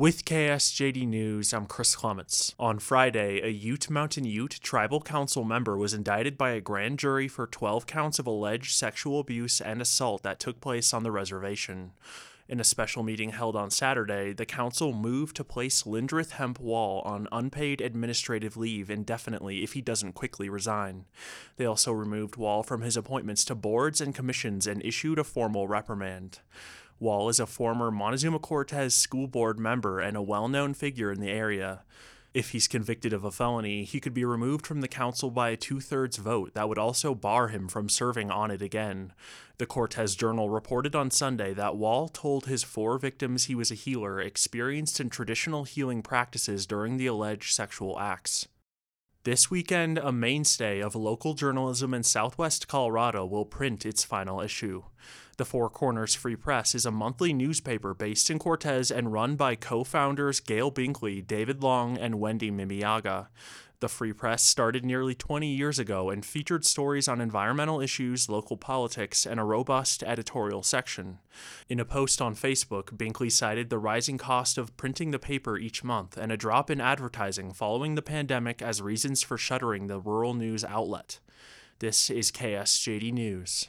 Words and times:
With 0.00 0.24
KSJD 0.24 1.06
News, 1.06 1.52
I'm 1.52 1.66
Chris 1.66 1.94
Clements. 1.94 2.54
On 2.58 2.78
Friday, 2.78 3.42
a 3.42 3.48
Ute 3.50 3.90
Mountain 3.90 4.24
Ute 4.24 4.58
tribal 4.62 5.02
council 5.02 5.44
member 5.44 5.76
was 5.76 5.92
indicted 5.92 6.38
by 6.38 6.52
a 6.52 6.60
grand 6.62 6.98
jury 6.98 7.28
for 7.28 7.46
12 7.46 7.86
counts 7.86 8.18
of 8.18 8.26
alleged 8.26 8.72
sexual 8.72 9.20
abuse 9.20 9.60
and 9.60 9.82
assault 9.82 10.22
that 10.22 10.40
took 10.40 10.58
place 10.58 10.94
on 10.94 11.02
the 11.02 11.10
reservation. 11.10 11.92
In 12.48 12.60
a 12.60 12.64
special 12.64 13.02
meeting 13.02 13.32
held 13.32 13.54
on 13.54 13.70
Saturday, 13.70 14.32
the 14.32 14.46
council 14.46 14.94
moved 14.94 15.36
to 15.36 15.44
place 15.44 15.82
Lyndreth 15.82 16.30
Hemp 16.30 16.58
Wall 16.58 17.02
on 17.02 17.28
unpaid 17.30 17.82
administrative 17.82 18.56
leave 18.56 18.90
indefinitely 18.90 19.62
if 19.62 19.74
he 19.74 19.82
doesn't 19.82 20.14
quickly 20.14 20.48
resign. 20.48 21.04
They 21.58 21.66
also 21.66 21.92
removed 21.92 22.36
Wall 22.36 22.62
from 22.62 22.80
his 22.80 22.96
appointments 22.96 23.44
to 23.44 23.54
boards 23.54 24.00
and 24.00 24.14
commissions 24.14 24.66
and 24.66 24.82
issued 24.82 25.18
a 25.18 25.24
formal 25.24 25.68
reprimand. 25.68 26.40
Wall 27.00 27.30
is 27.30 27.40
a 27.40 27.46
former 27.46 27.90
Montezuma 27.90 28.38
Cortez 28.38 28.94
school 28.94 29.26
board 29.26 29.58
member 29.58 30.00
and 30.00 30.18
a 30.18 30.22
well 30.22 30.48
known 30.48 30.74
figure 30.74 31.10
in 31.10 31.18
the 31.18 31.30
area. 31.30 31.80
If 32.34 32.50
he's 32.50 32.68
convicted 32.68 33.14
of 33.14 33.24
a 33.24 33.30
felony, 33.30 33.84
he 33.84 34.00
could 34.00 34.12
be 34.12 34.24
removed 34.24 34.66
from 34.66 34.82
the 34.82 34.86
council 34.86 35.30
by 35.30 35.48
a 35.48 35.56
two 35.56 35.80
thirds 35.80 36.18
vote 36.18 36.52
that 36.52 36.68
would 36.68 36.78
also 36.78 37.14
bar 37.14 37.48
him 37.48 37.68
from 37.68 37.88
serving 37.88 38.30
on 38.30 38.50
it 38.50 38.60
again. 38.60 39.14
The 39.56 39.64
Cortez 39.64 40.14
Journal 40.14 40.50
reported 40.50 40.94
on 40.94 41.10
Sunday 41.10 41.54
that 41.54 41.74
Wall 41.74 42.08
told 42.08 42.44
his 42.44 42.62
four 42.62 42.98
victims 42.98 43.44
he 43.44 43.54
was 43.54 43.70
a 43.70 43.74
healer 43.74 44.20
experienced 44.20 45.00
in 45.00 45.08
traditional 45.08 45.64
healing 45.64 46.02
practices 46.02 46.66
during 46.66 46.98
the 46.98 47.06
alleged 47.06 47.54
sexual 47.54 47.98
acts. 47.98 48.46
This 49.24 49.50
weekend, 49.50 49.98
a 49.98 50.12
mainstay 50.12 50.80
of 50.80 50.94
local 50.94 51.34
journalism 51.34 51.92
in 51.92 52.02
southwest 52.04 52.68
Colorado 52.68 53.26
will 53.26 53.44
print 53.44 53.84
its 53.84 54.02
final 54.02 54.40
issue. 54.40 54.84
The 55.36 55.44
Four 55.44 55.68
Corners 55.68 56.14
Free 56.14 56.36
Press 56.36 56.74
is 56.74 56.86
a 56.86 56.90
monthly 56.90 57.34
newspaper 57.34 57.92
based 57.92 58.30
in 58.30 58.38
Cortez 58.38 58.90
and 58.90 59.12
run 59.12 59.36
by 59.36 59.56
co 59.56 59.84
founders 59.84 60.40
Gail 60.40 60.72
Binkley, 60.72 61.26
David 61.26 61.62
Long, 61.62 61.98
and 61.98 62.18
Wendy 62.18 62.50
Mimiaga. 62.50 63.26
The 63.80 63.88
Free 63.88 64.12
Press 64.12 64.44
started 64.44 64.84
nearly 64.84 65.14
20 65.14 65.46
years 65.48 65.78
ago 65.78 66.10
and 66.10 66.22
featured 66.22 66.66
stories 66.66 67.08
on 67.08 67.18
environmental 67.18 67.80
issues, 67.80 68.28
local 68.28 68.58
politics, 68.58 69.24
and 69.24 69.40
a 69.40 69.44
robust 69.44 70.02
editorial 70.02 70.62
section. 70.62 71.18
In 71.66 71.80
a 71.80 71.86
post 71.86 72.20
on 72.20 72.34
Facebook, 72.34 72.94
Binkley 72.98 73.32
cited 73.32 73.70
the 73.70 73.78
rising 73.78 74.18
cost 74.18 74.58
of 74.58 74.76
printing 74.76 75.12
the 75.12 75.18
paper 75.18 75.56
each 75.56 75.82
month 75.82 76.18
and 76.18 76.30
a 76.30 76.36
drop 76.36 76.70
in 76.70 76.78
advertising 76.78 77.54
following 77.54 77.94
the 77.94 78.02
pandemic 78.02 78.60
as 78.60 78.82
reasons 78.82 79.22
for 79.22 79.38
shuttering 79.38 79.86
the 79.86 79.98
rural 79.98 80.34
news 80.34 80.62
outlet. 80.62 81.18
This 81.78 82.10
is 82.10 82.30
KSJD 82.30 83.14
News. 83.14 83.66